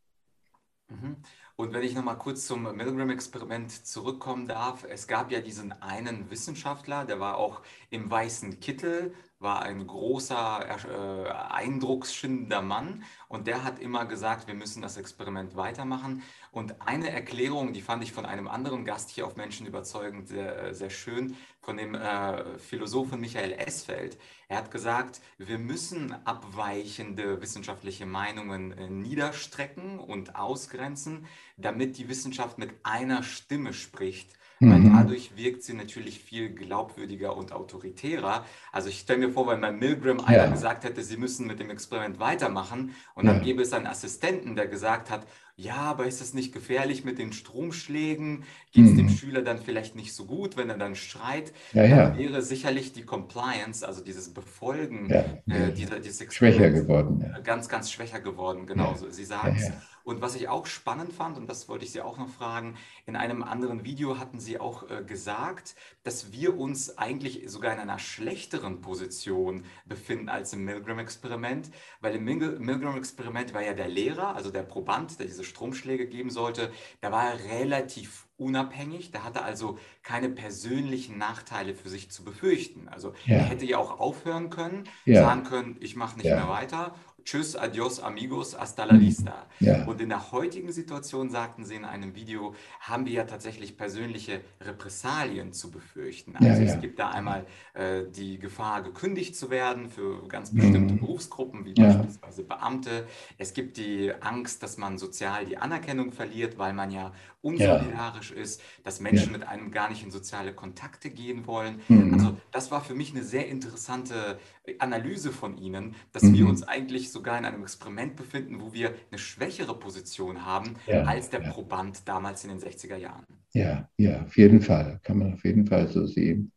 [0.89, 1.17] Mhm.
[1.60, 7.04] Und wenn ich nochmal kurz zum Milgram-Experiment zurückkommen darf, es gab ja diesen einen Wissenschaftler,
[7.04, 13.80] der war auch im weißen Kittel, war ein großer, äh, eindrucksschindender Mann und der hat
[13.80, 16.23] immer gesagt, wir müssen das Experiment weitermachen.
[16.52, 20.73] Und eine Erklärung, die fand ich von einem anderen Gast hier auf Menschen überzeugend sehr,
[20.73, 24.17] sehr schön, von dem äh, Philosophen Michael Esfeld.
[24.49, 32.58] Er hat gesagt, wir müssen abweichende wissenschaftliche Meinungen äh, niederstrecken und ausgrenzen, damit die Wissenschaft
[32.58, 34.72] mit einer Stimme spricht mhm.
[34.72, 38.45] weil dadurch wirkt sie natürlich viel glaubwürdiger und autoritärer.
[38.72, 40.52] Also ich stelle mir vor, wenn bei Milgram einer ja.
[40.52, 43.34] gesagt hätte, sie müssen mit dem Experiment weitermachen und ja.
[43.34, 45.26] dann gäbe es einen Assistenten, der gesagt hat,
[45.60, 48.45] ja, aber ist es nicht gefährlich mit den Stromschlägen?
[48.72, 48.98] Geht es mhm.
[48.98, 51.52] dem Schüler dann vielleicht nicht so gut, wenn er dann schreit?
[51.74, 51.95] Ja, ja.
[51.98, 57.26] Dann wäre sicherlich die Compliance, also dieses Befolgen äh, dieser, dieses schwächer geworden.
[57.43, 58.95] Ganz, ganz schwächer geworden, genau.
[58.95, 59.69] So, Sie sagen es.
[60.10, 63.15] Und was ich auch spannend fand, und das wollte ich Sie auch noch fragen, in
[63.15, 68.00] einem anderen Video hatten Sie auch äh, gesagt, dass wir uns eigentlich sogar in einer
[68.00, 71.69] schlechteren Position befinden als im Milgram-Experiment,
[72.02, 76.72] weil im Milgram-Experiment war ja der Lehrer, also der Proband, der diese Stromschläge geben sollte,
[77.04, 82.88] der war relativ unabhängig, der hatte also keine persönlichen Nachteile für sich zu befürchten.
[82.88, 83.36] Also ja.
[83.36, 85.22] er hätte ja auch aufhören können, ja.
[85.22, 86.38] sagen können, ich mache nicht ja.
[86.38, 86.95] mehr weiter
[87.29, 89.45] Tschüss, adios, amigos, hasta la vista.
[89.59, 89.83] Ja.
[89.85, 94.41] Und in der heutigen Situation, sagten Sie in einem Video, haben wir ja tatsächlich persönliche
[94.59, 96.35] Repressalien zu befürchten.
[96.35, 100.95] Also ja, es gibt da einmal äh, die Gefahr, gekündigt zu werden für ganz bestimmte
[100.95, 101.01] mhm.
[101.01, 103.05] Berufsgruppen, wie beispielsweise Beamte.
[103.37, 108.61] Es gibt die Angst, dass man sozial die Anerkennung verliert, weil man ja unsolidarisch ist,
[108.83, 111.79] dass Menschen mit einem gar nicht in soziale Kontakte gehen wollen.
[111.87, 112.13] Mhm.
[112.13, 114.39] Also das war für mich eine sehr interessante
[114.79, 116.33] Analyse von Ihnen, dass mhm.
[116.33, 121.03] wir uns eigentlich sogar in einem Experiment befinden, wo wir eine schwächere Position haben ja,
[121.03, 121.51] als der ja.
[121.51, 123.25] Proband damals in den 60er Jahren.
[123.51, 125.01] Ja, ja, auf jeden Fall.
[125.03, 126.53] Kann man auf jeden Fall so sehen.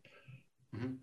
[0.71, 1.01] Mhm.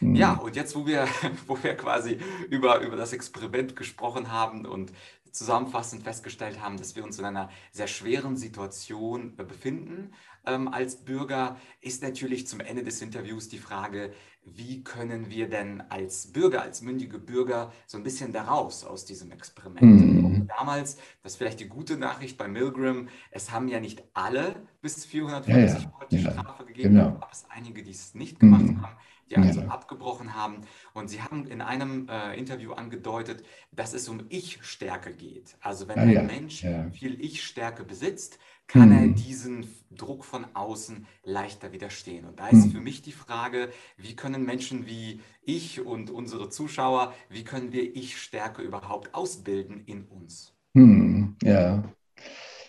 [0.00, 0.14] mhm.
[0.14, 1.06] Ja, und jetzt, wo wir,
[1.46, 4.90] wo wir quasi über, über das Experiment gesprochen haben und
[5.38, 10.12] zusammenfassend festgestellt haben, dass wir uns in einer sehr schweren Situation befinden
[10.46, 14.12] ähm, als Bürger, ist natürlich zum Ende des Interviews die Frage,
[14.44, 19.30] wie können wir denn als Bürger, als mündige Bürger so ein bisschen daraus aus diesem
[19.30, 19.82] Experiment?
[19.82, 20.48] Mhm.
[20.58, 25.04] Damals, das ist vielleicht die gute Nachricht bei Milgram, es haben ja nicht alle bis
[25.04, 26.18] 450 ja, ja.
[26.18, 27.08] ja, Strafe gegeben, genau.
[27.08, 28.82] aber es einige, die es nicht gemacht mhm.
[28.82, 28.96] haben
[29.30, 29.68] die also ja.
[29.68, 30.62] abgebrochen haben.
[30.94, 35.56] Und Sie haben in einem äh, Interview angedeutet, dass es um Ich-Stärke geht.
[35.60, 36.22] Also wenn ah, ein ja.
[36.22, 36.90] Mensch ja.
[36.90, 38.96] viel Ich-Stärke besitzt, kann mhm.
[38.96, 42.26] er diesen Druck von außen leichter widerstehen.
[42.26, 42.70] Und da ist mhm.
[42.72, 47.96] für mich die Frage, wie können Menschen wie ich und unsere Zuschauer, wie können wir
[47.96, 50.54] Ich-Stärke überhaupt ausbilden in uns?
[50.74, 51.36] Mhm.
[51.42, 51.82] Ja.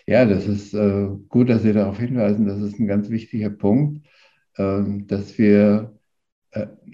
[0.06, 2.46] Ja, das ist äh, gut, dass Sie darauf hinweisen.
[2.46, 4.06] Das ist ein ganz wichtiger Punkt,
[4.56, 5.99] äh, dass wir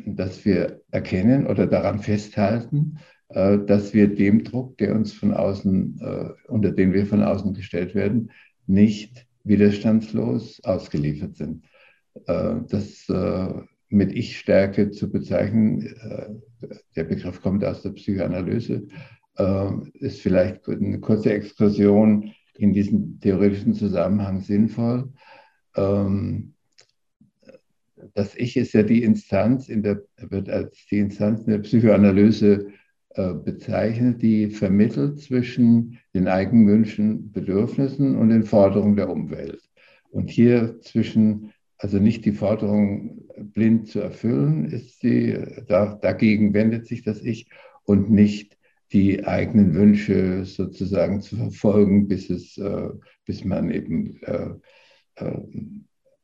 [0.07, 6.01] dass wir erkennen oder daran festhalten, äh, dass wir dem Druck, der uns von außen,
[6.01, 8.31] äh, unter den wir von außen gestellt werden,
[8.67, 11.65] nicht widerstandslos ausgeliefert sind.
[12.27, 13.07] Das
[13.91, 15.95] mit Ich-Stärke zu bezeichnen,
[16.97, 18.89] der Begriff kommt aus der Psychoanalyse,
[20.01, 25.13] ist vielleicht eine kurze Exkursion in diesen theoretischen Zusammenhang sinnvoll.
[25.77, 26.56] Ähm,
[28.15, 32.69] das Ich ist ja die Instanz, in der, wird als die Instanz in der Psychoanalyse
[33.11, 39.63] äh, bezeichnet, die vermittelt zwischen den eigenen Wünschen, Bedürfnissen und den Forderungen der Umwelt.
[40.11, 46.87] Und hier zwischen, also nicht die Forderung blind zu erfüllen, ist sie, da, dagegen wendet
[46.87, 47.49] sich das Ich
[47.85, 48.57] und nicht
[48.93, 52.91] die eigenen Wünsche sozusagen zu verfolgen, bis, es, äh,
[53.25, 54.51] bis man eben äh,
[55.17, 55.41] äh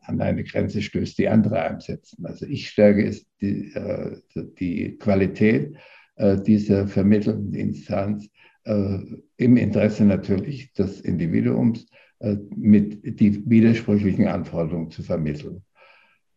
[0.03, 2.27] an eine Grenze stößt, die andere einsetzen.
[2.27, 5.77] Also Ich-Stärke ist die, äh, die Qualität
[6.17, 8.29] äh, dieser vermittelnden Instanz
[8.65, 8.99] äh,
[9.37, 11.87] im Interesse natürlich des Individuums
[12.21, 15.62] äh, mit die widersprüchlichen Anforderungen zu vermitteln.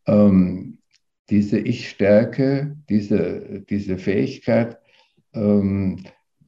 [0.07, 0.79] Ähm,
[1.29, 4.77] diese Ich-Stärke, diese, diese Fähigkeit
[5.33, 6.03] ähm,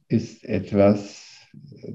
[0.08, 1.46] ist etwas,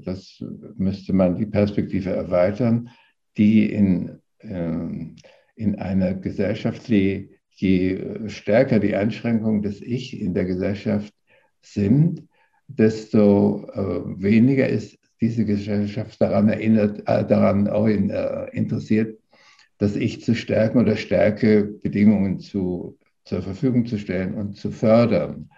[0.04, 0.42] das
[0.76, 2.90] müsste man die Perspektive erweitern,
[3.36, 11.14] die in in einer Gesellschaft, die, je stärker die Einschränkungen des Ich in der Gesellschaft
[11.62, 12.28] sind,
[12.66, 19.18] desto äh, weniger ist diese Gesellschaft daran erinnert, äh, daran auch in, äh, interessiert,
[19.78, 25.50] das Ich zu stärken oder Stärkebedingungen zu, zur Verfügung zu stellen und zu fördern.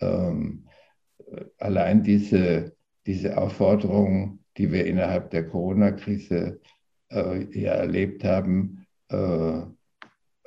[0.00, 0.64] Ähm,
[1.58, 2.74] allein diese,
[3.06, 6.60] diese Aufforderung, die wir innerhalb der Corona-Krise
[7.10, 9.62] äh, ja erlebt haben, äh,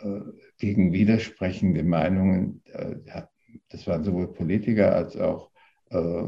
[0.03, 0.21] äh,
[0.57, 2.95] gegen widersprechende Meinungen, äh,
[3.69, 5.51] das waren sowohl Politiker als auch
[5.89, 6.23] äh,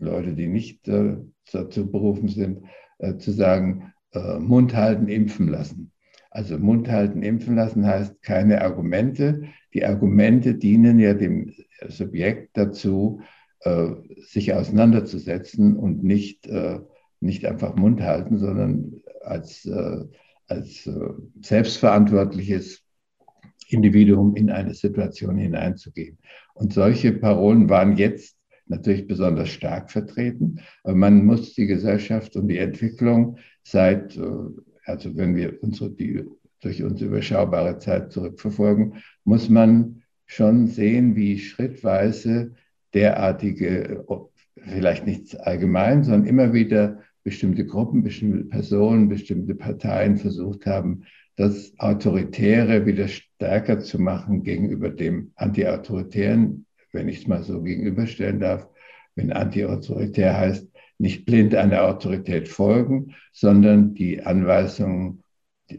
[0.00, 0.88] Leute, die nicht
[1.52, 2.64] dazu berufen sind,
[3.18, 3.92] zu sagen,
[4.40, 5.92] Mund halten, impfen lassen.
[6.30, 9.42] Also Mund halten, impfen lassen heißt keine Argumente.
[9.74, 11.52] Die Argumente dienen ja dem
[11.86, 13.20] Subjekt dazu,
[14.16, 16.48] sich auseinanderzusetzen und nicht
[17.22, 20.04] nicht einfach Mund halten, sondern als, äh,
[20.48, 21.08] als äh,
[21.40, 22.82] selbstverantwortliches
[23.68, 26.18] Individuum in eine Situation hineinzugehen.
[26.54, 32.48] Und solche Parolen waren jetzt natürlich besonders stark vertreten, aber man muss die Gesellschaft und
[32.48, 34.22] die Entwicklung seit, äh,
[34.84, 36.24] also wenn wir unsere, die
[36.60, 42.54] durch uns überschaubare Zeit zurückverfolgen, muss man schon sehen, wie schrittweise
[42.94, 44.04] derartige,
[44.54, 51.04] vielleicht nicht allgemein, sondern immer wieder bestimmte Gruppen, bestimmte Personen, bestimmte Parteien versucht haben,
[51.36, 58.40] das Autoritäre wieder stärker zu machen gegenüber dem Antiautoritären, wenn ich es mal so gegenüberstellen
[58.40, 58.68] darf.
[59.14, 65.22] Wenn antiautoritär heißt, nicht blind einer Autorität folgen, sondern die Anweisungen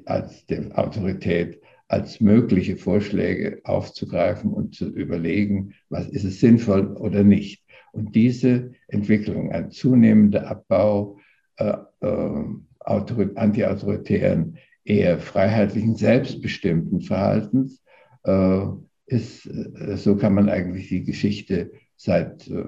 [0.06, 7.24] als der Autorität als mögliche Vorschläge aufzugreifen und zu überlegen, was ist es sinnvoll oder
[7.24, 7.64] nicht.
[7.92, 11.20] Und diese Entwicklung, ein zunehmender Abbau
[11.58, 12.46] äh, äh,
[12.86, 17.82] antiautoritären, eher freiheitlichen, selbstbestimmten Verhaltens,
[18.24, 18.66] äh,
[19.06, 22.64] ist, äh, so kann man eigentlich die Geschichte seit, äh,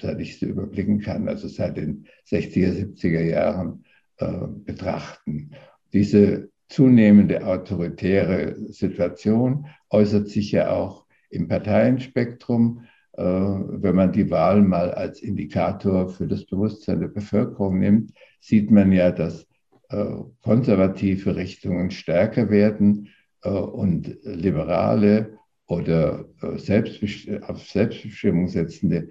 [0.00, 3.84] seit ich sie überblicken kann, also seit den 60er, 70er Jahren
[4.18, 5.50] äh, betrachten.
[5.92, 12.84] Diese zunehmende autoritäre Situation äußert sich ja auch im Parteienspektrum.
[13.16, 18.70] Äh, wenn man die Wahl mal als Indikator für das Bewusstsein der Bevölkerung nimmt, sieht
[18.70, 19.46] man ja, dass
[19.90, 20.04] äh,
[20.42, 23.08] konservative Richtungen stärker werden
[23.42, 29.08] äh, und liberale oder auf Selbstbestimmung setzende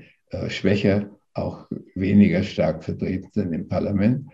[0.50, 4.28] schwächer, auch weniger stark vertreten sind im Parlament.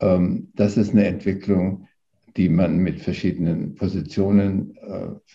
[0.00, 1.88] Ähm, das ist eine Entwicklung,
[2.36, 4.76] die man mit verschiedenen Positionen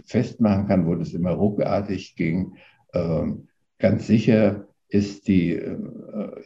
[0.05, 2.53] festmachen kann, wo das immer ruckartig ging.
[2.93, 3.47] Ähm,
[3.81, 5.77] ganz sicher ist, die, äh,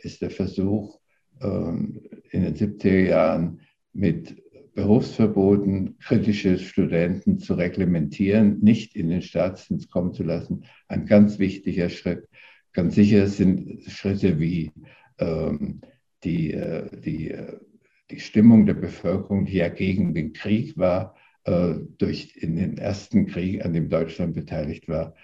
[0.02, 1.00] ist der Versuch
[1.42, 3.62] ähm, in den 70er Jahren
[3.94, 4.44] mit
[4.74, 11.90] Berufsverboten kritische Studenten zu reglementieren, nicht in den Staatsdienst kommen zu lassen, ein ganz wichtiger
[11.90, 12.28] Schritt.
[12.74, 14.72] Ganz sicher sind Schritte wie
[15.18, 15.80] ähm,
[16.26, 17.58] die, äh, die äh,
[18.12, 23.26] die Stimmung der Bevölkerung, die ja gegen den Krieg war, äh, durch in den ersten
[23.26, 25.16] Krieg, an dem Deutschland beteiligt war,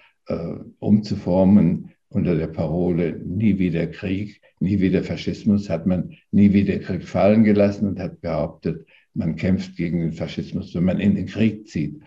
[0.78, 7.04] umzuformen unter der Parole nie wieder Krieg, nie wieder Faschismus, hat man nie wieder Krieg
[7.04, 11.68] fallen gelassen und hat behauptet, man kämpft gegen den Faschismus, wenn man in den Krieg
[11.68, 12.00] zieht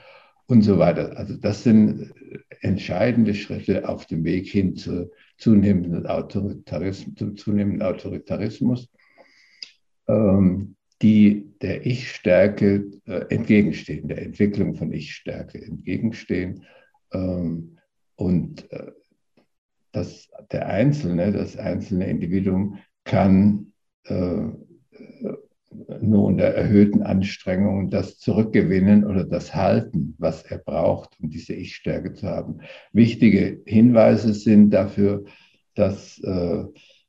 [0.47, 1.17] und so weiter.
[1.17, 2.13] Also das sind
[2.61, 8.89] entscheidende Schritte auf dem Weg hin zu zunehmenden Autoritarismus, zum zunehmenden Autoritarismus
[10.07, 16.63] ähm, die der Ich-Stärke äh, entgegenstehen, der Entwicklung von Ich-Stärke entgegenstehen.
[17.11, 17.77] Ähm,
[18.15, 18.91] und äh,
[19.95, 23.73] das, der Einzelne, das einzelne Individuum kann
[24.05, 24.47] äh,
[26.01, 32.13] nur unter erhöhten Anstrengungen das zurückgewinnen oder das halten, was er braucht, um diese Ich-Stärke
[32.13, 32.59] zu haben.
[32.93, 35.25] Wichtige Hinweise sind dafür,
[35.73, 36.21] dass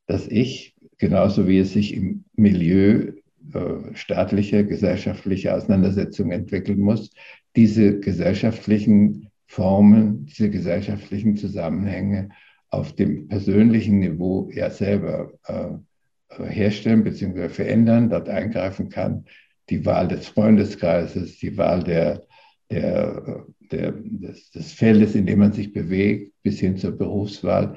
[0.07, 3.12] das Ich genauso wie es sich im Milieu
[3.53, 7.11] äh, staatlicher, gesellschaftlicher Auseinandersetzungen entwickeln muss,
[7.55, 12.31] diese gesellschaftlichen Formen, diese gesellschaftlichen Zusammenhänge
[12.70, 17.48] auf dem persönlichen Niveau ja selber äh, herstellen bzw.
[17.48, 19.24] verändern, dort eingreifen kann.
[19.70, 22.22] Die Wahl des Freundeskreises, die Wahl der,
[22.70, 27.76] der, der, des, des Feldes, in dem man sich bewegt, bis hin zur Berufswahl,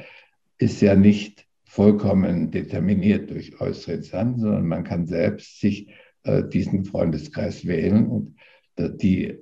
[0.57, 5.89] ist ja nicht vollkommen determiniert durch äußere Instanzen, sondern man kann selbst sich
[6.23, 8.35] äh, diesen Freundeskreis wählen und
[8.77, 9.37] die,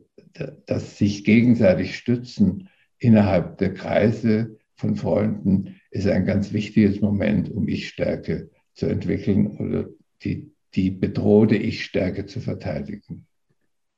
[0.66, 7.68] das sich gegenseitig stützen innerhalb der Kreise von Freunden ist ein ganz wichtiges Moment, um
[7.68, 9.90] Ich-Stärke zu entwickeln oder
[10.24, 13.26] die, die bedrohte Ich-Stärke zu verteidigen.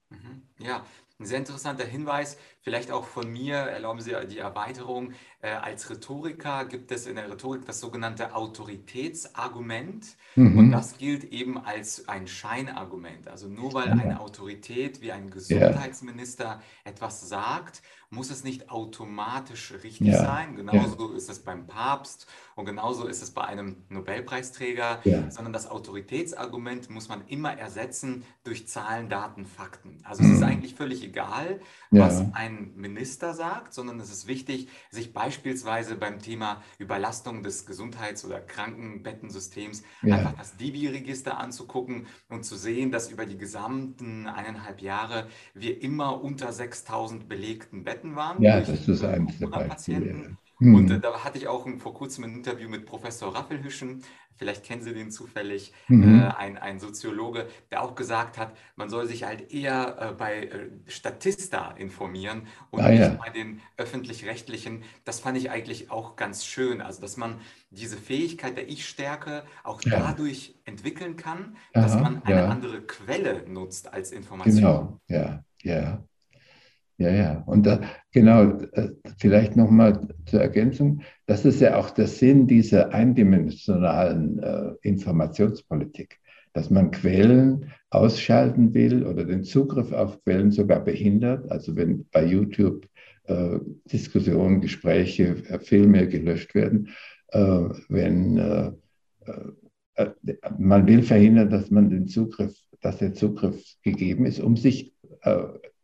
[0.09, 0.43] Mhm.
[0.59, 0.85] Ja,
[1.19, 2.37] ein sehr interessanter Hinweis,
[2.69, 5.13] vielleicht auch von mir, erlauben Sie die Erweiterung.
[5.41, 10.05] Äh, als Rhetoriker gibt es in der Rhetorik das sogenannte Autoritätsargument
[10.35, 10.55] mhm.
[10.55, 13.27] und das gilt eben als ein Scheinargument.
[13.27, 16.61] Also nur weil eine Autorität wie ein Gesundheitsminister ja.
[16.83, 20.17] etwas sagt, muss es nicht automatisch richtig ja.
[20.17, 20.55] sein.
[20.55, 21.17] Genauso ja.
[21.17, 25.29] ist es beim Papst und genauso ist es bei einem Nobelpreisträger, ja.
[25.29, 30.01] sondern das Autoritätsargument muss man immer ersetzen durch Zahlen, Daten, Fakten.
[30.03, 30.29] Also mhm.
[30.29, 30.47] es ist mhm.
[30.47, 36.61] eigentlich völlig egal, was ein Minister sagt, sondern es ist wichtig, sich beispielsweise beim Thema
[36.77, 43.37] Überlastung des Gesundheits- oder Krankenbettensystems einfach das Divi-Register anzugucken und zu sehen, dass über die
[43.37, 48.41] gesamten eineinhalb Jahre wir immer unter 6000 belegten Betten waren.
[48.41, 50.37] Ja, das ist eines der Beispiele.
[50.59, 50.75] Mhm.
[50.75, 54.03] Und äh, da hatte ich auch vor kurzem ein Interview mit Professor Raffelhüschen,
[54.39, 56.21] vielleicht kennen Sie den zufällig, mhm.
[56.21, 60.43] äh, ein, ein Soziologe, der auch gesagt hat, man soll sich halt eher äh, bei
[60.43, 63.09] äh, Statista informieren und ah, nicht ja.
[63.09, 64.83] bei den öffentlich-rechtlichen.
[65.03, 69.81] Das fand ich eigentlich auch ganz schön, also dass man diese Fähigkeit der Ich-Stärke auch
[69.83, 69.99] ja.
[69.99, 72.47] dadurch entwickeln kann, Aha, dass man eine ja.
[72.47, 74.55] andere Quelle nutzt als Information.
[74.55, 76.03] Genau, ja, ja.
[76.99, 77.43] Ja, ja.
[77.45, 77.79] Und da,
[78.11, 84.71] genau, äh, vielleicht nochmal zur Ergänzung, das ist ja auch der Sinn dieser eindimensionalen äh,
[84.81, 86.19] Informationspolitik,
[86.51, 91.49] dass man Quellen ausschalten will oder den Zugriff auf Quellen sogar behindert.
[91.49, 92.85] Also wenn bei YouTube
[93.27, 96.89] äh, Diskussionen, Gespräche, äh, Filme gelöscht werden,
[97.29, 98.71] äh, wenn äh,
[100.57, 104.93] man will verhindern, dass man den Zugriff, dass der Zugriff gegeben ist, um sich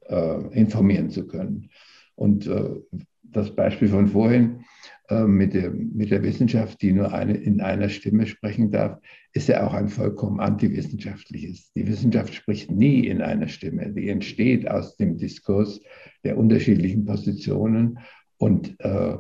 [0.10, 1.70] äh, informieren zu können.
[2.16, 2.82] Und äh,
[3.24, 4.64] das Beispiel von vorhin
[5.10, 9.00] äh, mit, der, mit der Wissenschaft, die nur eine, in einer Stimme sprechen darf,
[9.34, 11.72] ist ja auch ein vollkommen antiwissenschaftliches.
[11.74, 13.92] Die Wissenschaft spricht nie in einer Stimme.
[13.92, 15.82] Die entsteht aus dem Diskurs
[16.24, 18.00] der unterschiedlichen Positionen
[18.38, 19.18] und äh,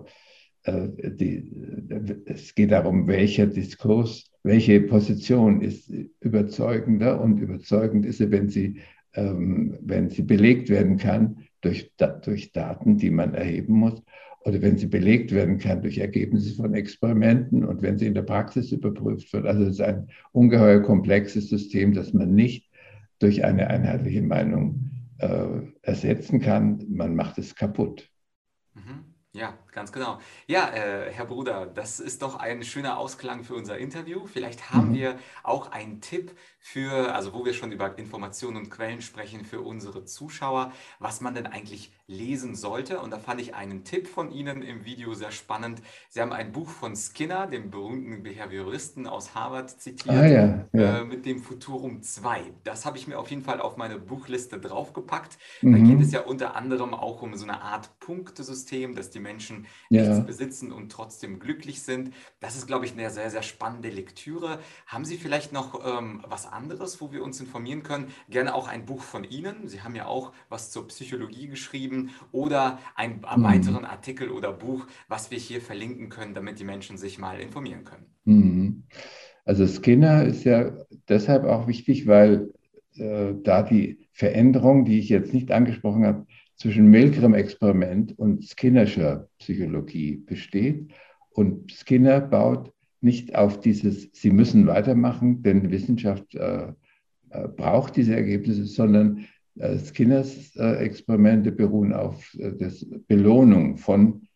[0.63, 1.51] äh die,
[2.25, 8.79] es geht darum, welcher Diskurs, welche Position ist überzeugender und überzeugend ist sie, wenn sie
[9.15, 11.91] wenn sie belegt werden kann durch,
[12.23, 14.01] durch Daten, die man erheben muss,
[14.45, 18.21] oder wenn sie belegt werden kann durch Ergebnisse von Experimenten und wenn sie in der
[18.21, 19.47] Praxis überprüft wird.
[19.47, 22.69] Also es ist ein ungeheuer komplexes System, das man nicht
[23.17, 26.85] durch eine einheitliche Meinung äh, ersetzen kann.
[26.89, 28.07] Man macht es kaputt.
[28.75, 29.14] Mhm.
[29.35, 30.19] Ja, ganz genau.
[30.47, 34.25] Ja, äh, Herr Bruder, das ist doch ein schöner Ausklang für unser Interview.
[34.27, 34.93] Vielleicht haben mhm.
[34.93, 39.59] wir auch einen Tipp für, also wo wir schon über Informationen und Quellen sprechen, für
[39.59, 42.99] unsere Zuschauer, was man denn eigentlich lesen sollte.
[42.99, 45.81] Und da fand ich einen Tipp von Ihnen im Video sehr spannend.
[46.09, 50.99] Sie haben ein Buch von Skinner, dem berühmten Behavioristen aus Harvard, zitiert, ah, ja, ja.
[50.99, 52.41] Äh, mit dem Futurum 2.
[52.63, 55.37] Das habe ich mir auf jeden Fall auf meine Buchliste draufgepackt.
[55.61, 55.71] Mhm.
[55.71, 59.65] Da geht es ja unter anderem auch um so eine Art Punktesystem, dass die Menschen
[59.89, 60.03] ja.
[60.03, 62.13] nichts besitzen und trotzdem glücklich sind.
[62.39, 64.59] Das ist, glaube ich, eine sehr, sehr spannende Lektüre.
[64.85, 68.11] Haben Sie vielleicht noch ähm, was anderes, wo wir uns informieren können?
[68.29, 69.67] Gerne auch ein Buch von Ihnen.
[69.67, 71.94] Sie haben ja auch was zur Psychologie geschrieben
[72.31, 73.43] oder einen mhm.
[73.43, 77.83] weiteren Artikel oder Buch, was wir hier verlinken können, damit die Menschen sich mal informieren
[77.83, 78.05] können.
[78.25, 78.83] Mhm.
[79.45, 80.71] Also Skinner ist ja
[81.07, 82.51] deshalb auch wichtig, weil
[82.95, 86.25] äh, da die Veränderung, die ich jetzt nicht angesprochen habe,
[86.55, 90.91] zwischen Milgram-Experiment und Skinnerscher Psychologie besteht.
[91.31, 92.71] Und Skinner baut
[93.01, 96.69] nicht auf dieses, Sie müssen weitermachen, denn Wissenschaft äh,
[97.29, 99.25] äh, braucht diese Ergebnisse, sondern
[99.79, 102.71] Skinners Experimente beruhen auf äh, der
[103.07, 104.27] Belohnung von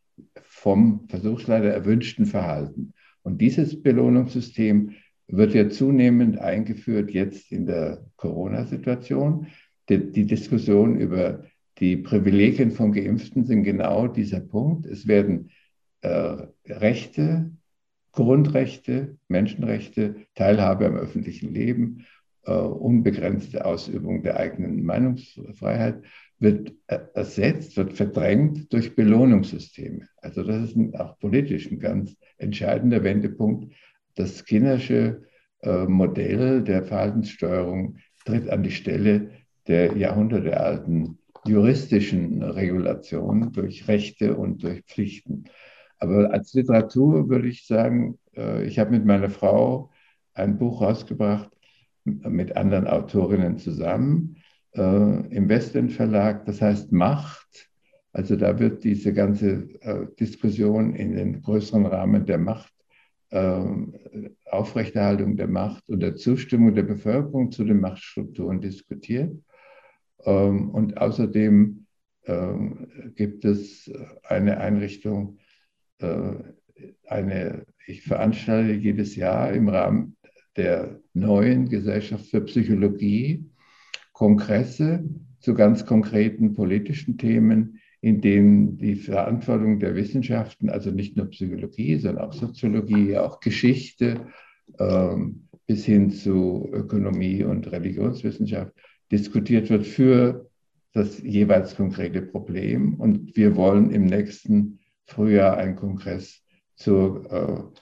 [0.44, 2.94] vom Versuchsleiter erwünschten Verhalten.
[3.22, 4.92] Und dieses Belohnungssystem
[5.28, 9.48] wird ja zunehmend eingeführt jetzt in der Corona-Situation.
[9.88, 11.44] Die, die Diskussion über
[11.80, 14.86] die Privilegien von Geimpften sind genau dieser Punkt.
[14.86, 15.52] Es werden
[16.02, 17.52] äh, Rechte,
[18.12, 22.06] Grundrechte, Menschenrechte, Teilhabe am öffentlichen Leben,
[22.46, 26.04] äh, unbegrenzte Ausübung der eigenen Meinungsfreiheit
[26.40, 30.08] wird ersetzt, wird verdrängt durch Belohnungssysteme.
[30.18, 33.74] Also das ist auch politisch ein ganz entscheidender Wendepunkt.
[34.16, 35.24] Das Skinnersche
[35.62, 39.32] äh, Modell der Verhaltenssteuerung tritt an die Stelle
[39.68, 45.46] der jahrhundertealten juristischen Regulation durch Rechte und durch Pflichten.
[46.00, 49.92] Aber als Literatur würde ich sagen, äh, ich habe mit meiner Frau
[50.34, 51.50] ein Buch rausgebracht,
[52.30, 54.38] mit anderen Autorinnen zusammen,
[54.76, 57.70] äh, im Westend Verlag, das heißt Macht.
[58.12, 62.74] Also da wird diese ganze äh, Diskussion in den größeren Rahmen der Macht,
[64.50, 69.32] Aufrechterhaltung der Macht und der Zustimmung der Bevölkerung zu den Machtstrukturen diskutiert.
[70.26, 71.86] Ähm, und außerdem
[72.26, 73.92] ähm, gibt es
[74.24, 75.40] eine Einrichtung,
[76.00, 76.34] äh,
[77.08, 80.16] eine, ich veranstalte jedes Jahr im Rahmen
[80.58, 83.46] der neuen Gesellschaft für Psychologie
[84.14, 85.04] Kongresse
[85.40, 91.98] zu ganz konkreten politischen Themen, in denen die Verantwortung der Wissenschaften, also nicht nur Psychologie,
[91.98, 94.28] sondern auch Soziologie, auch Geschichte
[94.78, 98.74] ähm, bis hin zu Ökonomie und Religionswissenschaft
[99.12, 100.50] diskutiert wird für
[100.94, 102.96] das jeweils konkrete Problem.
[102.96, 106.42] Und wir wollen im nächsten Frühjahr einen Kongress
[106.76, 107.80] zur äh,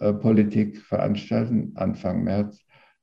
[0.00, 2.58] Corona-Politik veranstalten, Anfang März,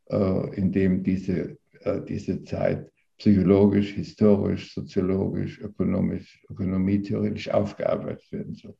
[0.10, 8.76] äh, in dem diese, äh, diese Zeit psychologisch, historisch, soziologisch, ökonomisch, ökonomietheoretisch aufgearbeitet werden soll.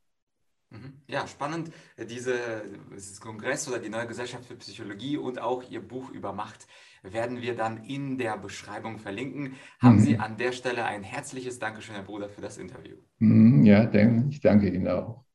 [0.70, 0.94] Mhm.
[1.08, 1.72] Ja, spannend.
[2.10, 2.64] Diese,
[2.94, 6.68] dieses Kongress oder die neue Gesellschaft für Psychologie und auch Ihr Buch über Macht
[7.04, 9.56] werden wir dann in der Beschreibung verlinken.
[9.80, 10.02] Haben mhm.
[10.02, 12.98] Sie an der Stelle ein herzliches Dankeschön, Herr Bruder, für das Interview.
[13.20, 13.90] Mhm, ja,
[14.30, 15.27] ich danke Ihnen auch.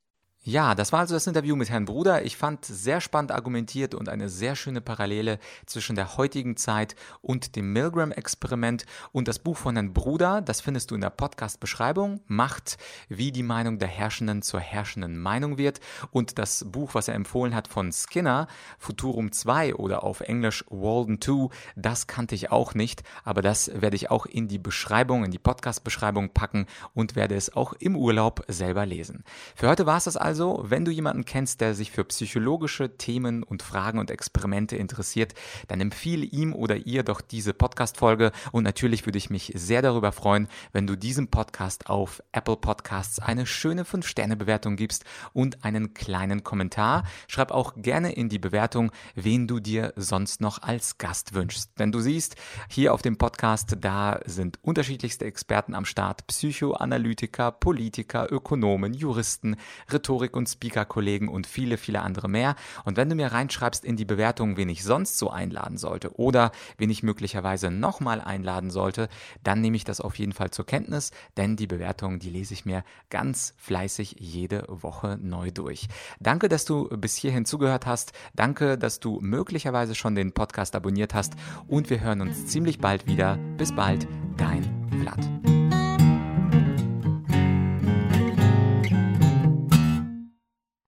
[0.44, 2.24] Ja, das war also das Interview mit Herrn Bruder.
[2.24, 7.54] Ich fand sehr spannend argumentiert und eine sehr schöne Parallele zwischen der heutigen Zeit und
[7.54, 8.84] dem Milgram-Experiment.
[9.12, 12.76] Und das Buch von Herrn Bruder, das findest du in der Podcast-Beschreibung, Macht,
[13.08, 15.78] wie die Meinung der Herrschenden zur herrschenden Meinung wird.
[16.10, 18.48] Und das Buch, was er empfohlen hat von Skinner,
[18.80, 23.94] Futurum 2 oder auf Englisch Walden 2, das kannte ich auch nicht, aber das werde
[23.94, 28.44] ich auch in die Beschreibung, in die Podcast-Beschreibung packen und werde es auch im Urlaub
[28.48, 29.22] selber lesen.
[29.54, 32.96] Für heute war es das also also, wenn du jemanden kennst, der sich für psychologische
[32.96, 35.34] Themen und Fragen und Experimente interessiert,
[35.68, 40.10] dann empfehle ihm oder ihr doch diese Podcast-Folge und natürlich würde ich mich sehr darüber
[40.10, 45.04] freuen, wenn du diesem Podcast auf Apple Podcasts eine schöne 5-Sterne-Bewertung gibst
[45.34, 47.04] und einen kleinen Kommentar.
[47.28, 51.78] Schreib auch gerne in die Bewertung, wen du dir sonst noch als Gast wünschst.
[51.78, 52.36] Denn du siehst,
[52.70, 59.56] hier auf dem Podcast, da sind unterschiedlichste Experten am Start, Psychoanalytiker, Politiker, Ökonomen, Juristen,
[59.90, 62.54] Rhetoriker, Rhetorik- und Speaker-Kollegen und viele, viele andere mehr.
[62.84, 66.52] Und wenn du mir reinschreibst in die Bewertung, wen ich sonst so einladen sollte oder
[66.78, 69.08] wen ich möglicherweise nochmal einladen sollte,
[69.42, 72.64] dann nehme ich das auf jeden Fall zur Kenntnis, denn die Bewertung, die lese ich
[72.64, 75.88] mir ganz fleißig jede Woche neu durch.
[76.20, 78.12] Danke, dass du bis hierhin zugehört hast.
[78.34, 81.34] Danke, dass du möglicherweise schon den Podcast abonniert hast
[81.66, 83.38] und wir hören uns ziemlich bald wieder.
[83.56, 84.06] Bis bald,
[84.36, 84.62] dein
[85.00, 85.61] Vlad.